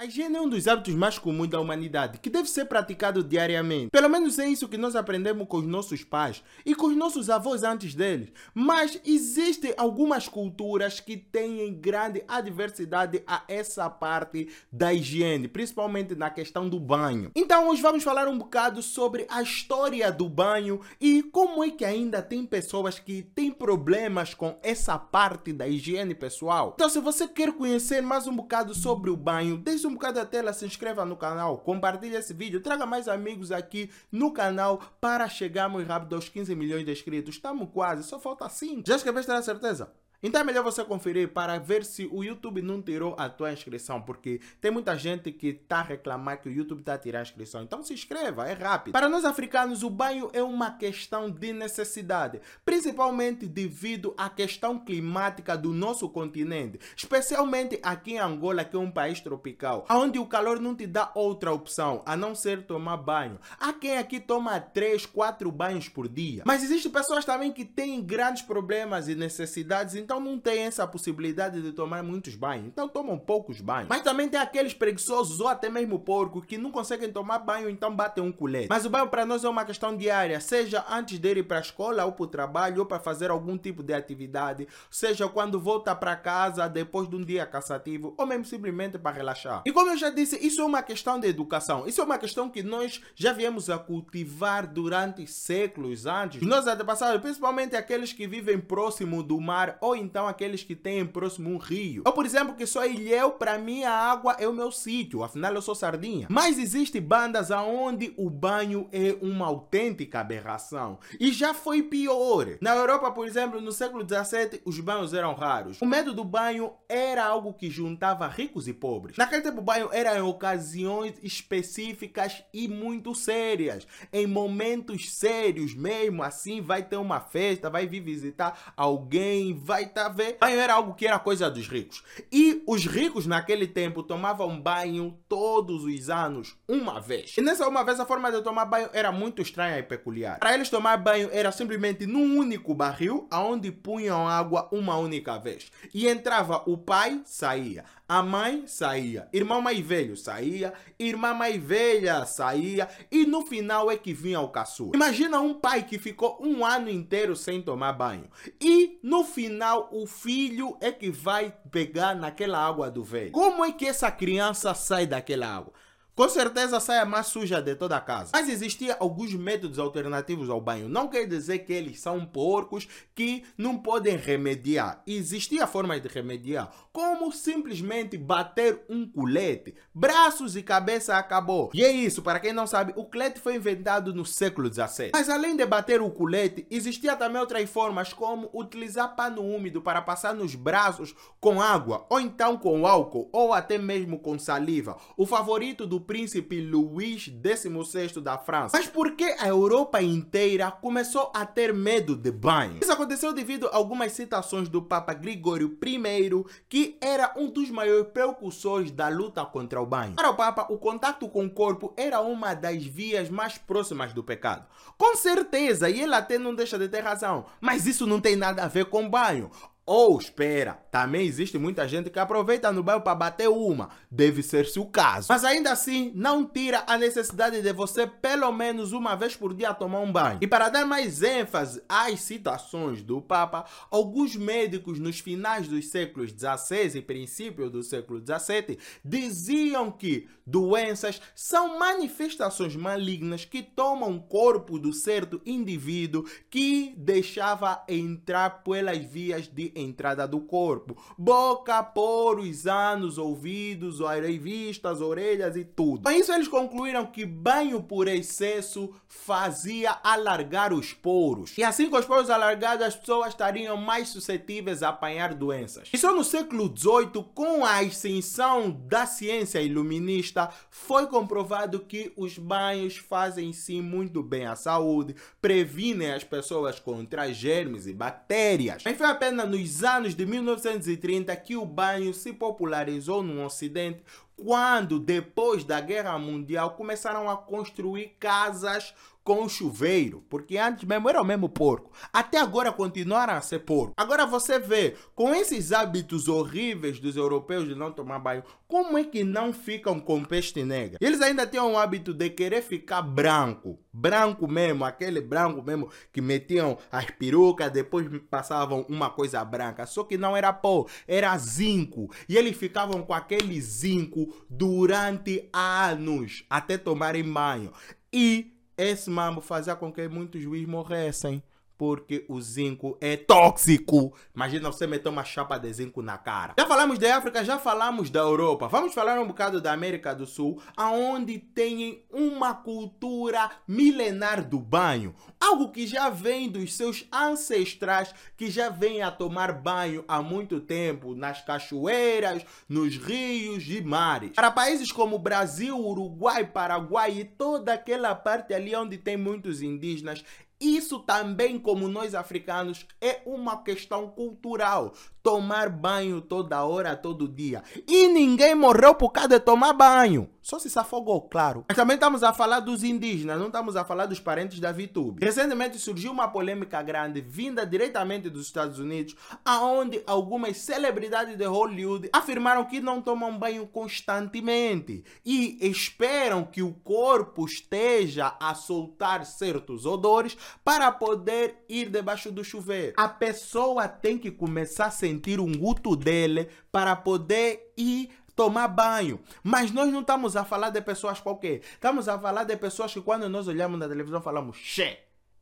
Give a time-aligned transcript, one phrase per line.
[0.00, 3.90] A higiene é um dos hábitos mais comuns da humanidade, que deve ser praticado diariamente.
[3.90, 7.28] Pelo menos é isso que nós aprendemos com os nossos pais e com os nossos
[7.28, 8.28] avós antes deles.
[8.54, 16.30] Mas existem algumas culturas que têm grande adversidade a essa parte da higiene, principalmente na
[16.30, 17.32] questão do banho.
[17.34, 21.84] Então hoje vamos falar um bocado sobre a história do banho e como é que
[21.84, 26.74] ainda tem pessoas que têm problemas com essa parte da higiene pessoal.
[26.76, 30.26] Então se você quer conhecer mais um bocado sobre o banho, deixe um bocado da
[30.26, 35.28] tela, se inscreva no canal, compartilhe esse vídeo, traga mais amigos aqui no canal para
[35.28, 37.34] chegarmos rápido aos 15 milhões de inscritos.
[37.34, 38.84] Estamos quase, só falta 5.
[38.86, 39.90] Já escreveste na certeza?
[40.20, 44.02] Então é melhor você conferir para ver se o YouTube não tirou a tua inscrição,
[44.02, 47.22] porque tem muita gente que está a reclamar que o YouTube está a tirar a
[47.22, 47.62] inscrição.
[47.62, 48.94] Então se inscreva, é rápido.
[48.94, 55.56] Para nós africanos, o banho é uma questão de necessidade, principalmente devido à questão climática
[55.56, 60.58] do nosso continente, especialmente aqui em Angola, que é um país tropical, onde o calor
[60.58, 63.38] não te dá outra opção a não ser tomar banho.
[63.60, 66.42] Há quem aqui toma 3, 4 banhos por dia.
[66.44, 71.60] Mas existem pessoas também que têm grandes problemas e necessidades então não tem essa possibilidade
[71.60, 72.66] de tomar muitos banhos.
[72.66, 73.90] Então tomam poucos banhos.
[73.90, 77.94] Mas também tem aqueles preguiçosos ou até mesmo porco que não conseguem tomar banho, então
[77.94, 78.68] batem um colete.
[78.70, 81.60] Mas o banho para nós é uma questão diária, seja antes de ir para a
[81.60, 85.94] escola ou para o trabalho ou para fazer algum tipo de atividade, seja quando volta
[85.94, 89.62] para casa depois de um dia cansativo ou mesmo simplesmente para relaxar.
[89.66, 91.86] E como eu já disse, isso é uma questão de educação.
[91.86, 96.40] Isso é uma questão que nós já viemos a cultivar durante séculos antes.
[96.40, 101.50] Nossos antepassados, principalmente aqueles que vivem próximo do mar ou então aqueles que têm próximo
[101.50, 102.02] um rio.
[102.06, 105.54] Ou por exemplo, que sou ilhéu, para mim a água é o meu sítio, afinal
[105.54, 106.26] eu sou sardinha.
[106.30, 110.98] Mas existem bandas aonde o banho é uma autêntica aberração.
[111.18, 112.56] E já foi pior.
[112.60, 115.80] Na Europa, por exemplo, no século XVII, os banhos eram raros.
[115.80, 119.16] O medo do banho era algo que juntava ricos e pobres.
[119.16, 123.86] Naquele tempo, o banho era em ocasiões específicas e muito sérias.
[124.12, 130.08] Em momentos sérios mesmo, assim, vai ter uma festa, vai vir visitar alguém, vai tá
[130.08, 130.36] ver.
[130.40, 132.02] Banho era algo que era coisa dos ricos.
[132.30, 137.36] E os ricos naquele tempo tomavam banho todos os anos, uma vez.
[137.36, 140.38] E nessa uma vez a forma de tomar banho era muito estranha e peculiar.
[140.38, 145.70] Para eles tomar banho era simplesmente num único barril, aonde punham água uma única vez.
[145.92, 147.84] E entrava o pai, saía.
[148.10, 153.98] A mãe saía, irmão mais velho saía, irmã mais velha saía e no final é
[153.98, 154.92] que vinha o caçula.
[154.94, 158.24] Imagina um pai que ficou um ano inteiro sem tomar banho
[158.58, 163.30] e no final o filho é que vai pegar naquela água do velho.
[163.30, 165.74] Como é que essa criança sai daquela água?
[166.18, 168.32] Com certeza sai a mais suja de toda a casa.
[168.32, 170.88] Mas existiam alguns métodos alternativos ao banho.
[170.88, 175.00] Não quer dizer que eles são porcos que não podem remediar.
[175.06, 179.76] Existia formas de remediar, como simplesmente bater um colete.
[179.94, 181.70] Braços e cabeça acabou.
[181.72, 185.12] E é isso, para quem não sabe, o colete foi inventado no século XVII.
[185.12, 190.02] Mas além de bater o colete, existia também outras formas, como utilizar pano úmido para
[190.02, 194.96] passar nos braços com água, ou então com álcool, ou até mesmo com saliva.
[195.16, 198.74] O favorito do príncipe Luís XVI da França.
[198.74, 202.78] Mas por que a Europa inteira começou a ter medo de banho?
[202.80, 208.08] Isso aconteceu devido a algumas citações do Papa Gregório I, que era um dos maiores
[208.10, 210.14] precursores da luta contra o banho.
[210.14, 214.24] Para o Papa, o contato com o corpo era uma das vias mais próximas do
[214.24, 214.66] pecado.
[214.96, 218.64] Com certeza, e ele até não deixa de ter razão, mas isso não tem nada
[218.64, 219.50] a ver com banho.
[219.90, 223.88] Ou, espera, também existe muita gente que aproveita no banho para bater uma.
[224.10, 225.28] Deve ser-se o caso.
[225.30, 229.72] Mas ainda assim, não tira a necessidade de você pelo menos uma vez por dia
[229.72, 230.40] tomar um banho.
[230.42, 236.32] E para dar mais ênfase às citações do Papa, alguns médicos nos finais dos séculos
[236.32, 244.20] XVI e princípio do século XVII diziam que doenças são manifestações malignas que tomam o
[244.20, 250.96] corpo do certo indivíduo que deixava entrar pelas vias de entrada do corpo.
[251.16, 254.00] Boca, poros, anos, ouvidos,
[254.40, 256.02] vistas, orelhas e tudo.
[256.02, 261.56] Com isso, eles concluíram que banho por excesso fazia alargar os poros.
[261.56, 265.88] E assim, com os poros alargados, as pessoas estariam mais suscetíveis a apanhar doenças.
[265.92, 272.38] E só no século XVIII, com a ascensão da ciência iluminista, foi comprovado que os
[272.38, 278.82] banhos fazem sim muito bem à saúde, previnem as pessoas contra germes e bactérias.
[278.84, 284.02] Mas foi apenas nos nos anos de 1930 que o banho se popularizou no Ocidente,
[284.34, 288.94] quando depois da Guerra Mundial começaram a construir casas
[289.28, 291.92] com o chuveiro, porque antes mesmo era o mesmo porco.
[292.10, 293.92] Até agora continuaram a ser porco.
[293.94, 299.04] Agora você vê, com esses hábitos horríveis dos europeus de não tomar banho, como é
[299.04, 300.96] que não ficam com peste negra?
[300.98, 303.78] Eles ainda têm o hábito de querer ficar branco.
[303.92, 309.84] Branco mesmo, aquele branco mesmo que metiam as perucas, depois passavam uma coisa branca.
[309.84, 312.10] Só que não era pó, era zinco.
[312.26, 317.70] E eles ficavam com aquele zinco durante anos, até tomarem banho.
[318.10, 321.42] E esse mambo fazia com que muitos juízes morressem
[321.78, 324.12] porque o zinco é tóxico.
[324.34, 326.54] Imagina você meter uma chapa de zinco na cara.
[326.58, 328.66] Já falamos da África, já falamos da Europa.
[328.66, 335.14] Vamos falar um bocado da América do Sul, aonde tem uma cultura milenar do banho.
[335.40, 340.60] Algo que já vem dos seus ancestrais, que já vem a tomar banho há muito
[340.60, 344.32] tempo nas cachoeiras, nos rios e mares.
[344.32, 350.24] Para países como Brasil, Uruguai, Paraguai e toda aquela parte ali onde tem muitos indígenas,
[350.60, 357.62] isso também, como nós africanos, é uma questão cultural tomar banho toda hora, todo dia.
[357.86, 360.30] E ninguém morreu por causa de tomar banho.
[360.40, 361.66] Só se se afogou, claro.
[361.68, 365.22] Mas também estamos a falar dos indígenas, não estamos a falar dos parentes da VTube.
[365.22, 369.14] Recentemente surgiu uma polêmica grande vinda diretamente dos Estados Unidos,
[369.44, 376.72] aonde algumas celebridades de Hollywood afirmaram que não tomam banho constantemente e esperam que o
[376.72, 382.94] corpo esteja a soltar certos odores para poder ir debaixo do chuveiro.
[382.96, 389.20] A pessoa tem que começar a sentir um guto dele para poder ir tomar banho.
[389.42, 391.60] Mas nós não estamos a falar de pessoas qualquer.
[391.60, 394.98] Estamos a falar de pessoas que quando nós olhamos na televisão falamos, che,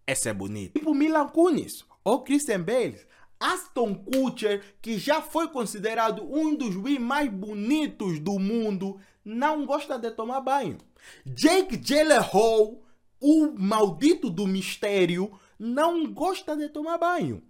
[0.06, 0.78] esse é bonito.
[0.78, 2.98] Tipo Milan Kunis ou Christian Bale.
[3.38, 9.98] Aston Kutcher, que já foi considerado um dos Wii mais bonitos do mundo, não gosta
[9.98, 10.78] de tomar banho.
[11.26, 12.80] Jake Gyllenhaal,
[13.20, 17.42] o maldito do mistério, não gosta de tomar banho.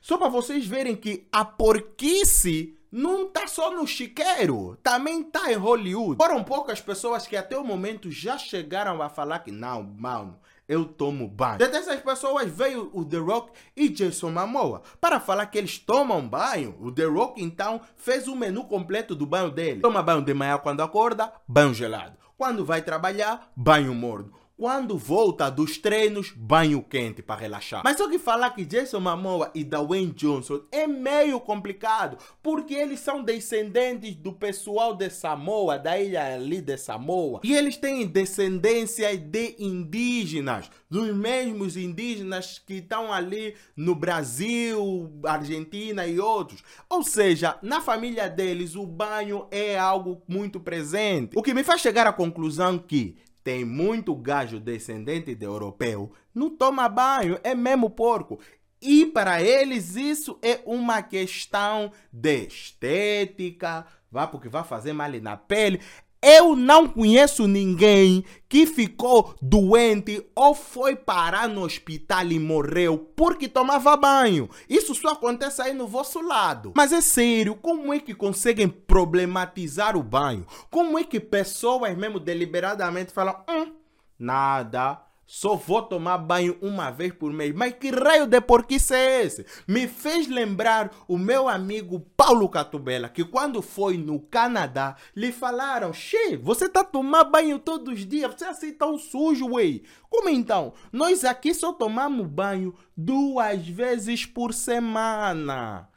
[0.00, 5.56] Só para vocês verem que a porquice não tá só no chiqueiro, também tá em
[5.56, 6.16] Hollywood.
[6.16, 10.38] Foram poucas pessoas que até o momento já chegaram a falar que não, mano,
[10.68, 11.58] eu tomo banho.
[11.58, 16.26] Dentre essas pessoas veio o The Rock e Jason Momoa para falar que eles tomam
[16.26, 16.76] banho.
[16.80, 19.80] O The Rock então fez o menu completo do banho dele.
[19.80, 22.16] Toma banho de manhã quando acorda, banho gelado.
[22.36, 24.32] Quando vai trabalhar, banho morno.
[24.64, 27.82] Quando volta dos treinos, banho quente para relaxar.
[27.84, 33.00] Mas só que falar que Jason Momoa e Dwayne Johnson é meio complicado, porque eles
[33.00, 37.42] são descendentes do pessoal de Samoa, da ilha ali de Samoa.
[37.44, 46.06] E eles têm descendência de indígenas, dos mesmos indígenas que estão ali no Brasil, Argentina
[46.06, 46.64] e outros.
[46.88, 51.36] Ou seja, na família deles o banho é algo muito presente.
[51.36, 56.48] O que me faz chegar à conclusão que tem muito gajo descendente de europeu, não
[56.48, 58.40] toma banho, é mesmo porco.
[58.80, 65.36] E para eles isso é uma questão de estética, vá porque vai fazer mal na
[65.36, 65.80] pele.
[66.26, 73.46] Eu não conheço ninguém que ficou doente ou foi parar no hospital e morreu porque
[73.46, 74.48] tomava banho.
[74.66, 76.72] Isso só acontece aí no vosso lado.
[76.74, 80.46] Mas é sério, como é que conseguem problematizar o banho?
[80.70, 83.74] Como é que pessoas mesmo deliberadamente falam, hum,
[84.18, 85.02] nada,
[85.34, 87.52] só vou tomar banho uma vez por mês.
[87.52, 89.44] Mas que raio de porquice é esse?
[89.66, 95.92] Me fez lembrar o meu amigo Paulo Catubela, que quando foi no Canadá, lhe falaram:
[95.92, 99.80] Che, você tá tomando banho todos os dias, você é assim tão sujo, ué.
[100.08, 100.72] Como então?
[100.92, 105.88] Nós aqui só tomamos banho duas vezes por semana.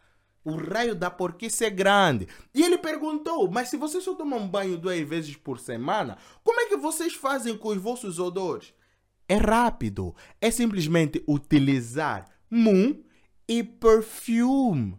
[0.43, 2.27] O raio da porquice é grande.
[2.55, 6.65] E ele perguntou: Mas se vocês só tomam banho duas vezes por semana, como é
[6.65, 8.73] que vocês fazem com os vossos odores?
[9.27, 10.15] É rápido.
[10.39, 12.95] É simplesmente utilizar moon
[13.47, 14.95] e perfume.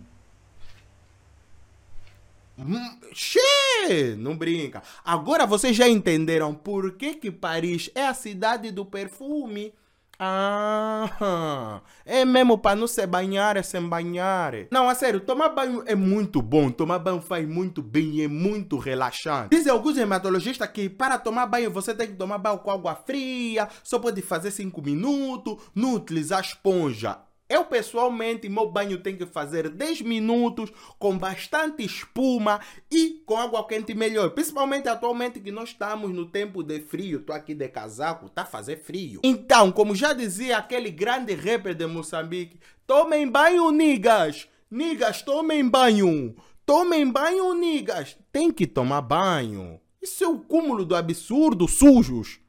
[2.58, 4.82] Hum, Xê, não brinca.
[5.04, 9.72] Agora vocês já entenderam por que, que Paris é a cidade do perfume.
[10.20, 14.52] Ah, é mesmo para não se banhar, é sem banhar.
[14.68, 16.72] Não, a sério, tomar banho é muito bom.
[16.72, 19.56] Tomar banho faz muito bem e é muito relaxante.
[19.56, 23.68] Dizem alguns hematologistas que para tomar banho você tem que tomar banho com água fria,
[23.84, 27.18] só pode fazer 5 minutos, não utilizar esponja.
[27.48, 33.66] Eu pessoalmente, meu banho tem que fazer 10 minutos com bastante espuma e com água
[33.66, 34.30] quente melhor.
[34.30, 37.20] Principalmente atualmente que nós estamos no tempo de frio.
[37.20, 39.20] Tô aqui de casaco, tá fazer frio.
[39.24, 44.46] Então, como já dizia aquele grande rapper de Moçambique, tomem banho, nigas.
[44.70, 46.36] Nigas, tomem banho.
[46.66, 48.18] Tomem banho, nigas.
[48.30, 49.80] Tem que tomar banho.
[50.02, 52.40] Isso é o cúmulo do absurdo, sujos.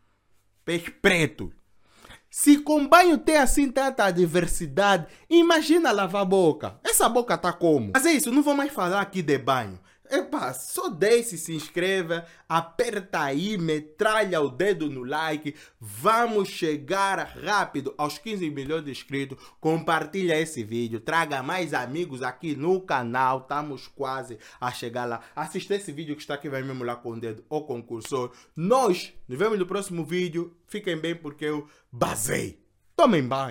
[0.66, 1.54] Peixe preto.
[2.30, 6.80] Se com banho tem assim tanta diversidade, imagina lavar a boca.
[6.84, 7.92] Essa boca tá como?
[7.94, 9.80] Mas é isso, não vou mais falar aqui de banho.
[10.10, 15.56] Epa, só desce, se inscreva, aperta aí, metralha o dedo no like.
[15.80, 19.38] Vamos chegar rápido aos 15 milhões de inscritos.
[19.60, 23.40] Compartilha esse vídeo, traga mais amigos aqui no canal.
[23.40, 25.22] Estamos quase a chegar lá.
[25.36, 28.32] Assista esse vídeo que está aqui, vai mesmo lá com o dedo, o concursor.
[28.56, 30.56] Nós nos vemos no próximo vídeo.
[30.68, 32.60] Fiquem bem porque eu basei.
[32.96, 33.48] Tomem banho.